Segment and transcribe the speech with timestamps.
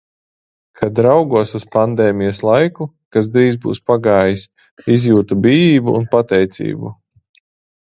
[0.79, 4.47] Kad raugos uz pandēmijas laiku, kas drīz būs pagājis,
[4.97, 6.95] izjūtu bijību un pateicību.